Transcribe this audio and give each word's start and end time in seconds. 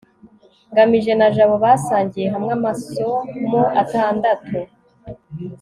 ngamije 0.71 1.13
na 1.19 1.27
jabo 1.35 1.55
basangiye 1.63 2.27
hamwe 2.33 2.51
amasomo 2.57 3.61
atandatu 3.81 4.57